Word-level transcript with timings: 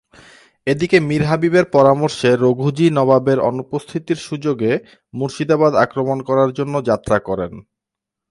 এদিকে 0.67 0.97
মীর 0.99 1.23
হাবিবের 1.23 1.65
পরামর্শে 1.75 2.29
রঘুজী 2.35 2.87
নবাবের 2.89 3.39
অনুপস্থিতির 3.49 4.19
সুযোগে 4.27 4.71
মুর্শিদাবাদ 5.13 5.73
আক্রমণ 5.75 6.17
করার 6.27 6.49
জন্য 6.53 6.75
যাত্রা 6.89 7.17
করেন। 7.19 7.53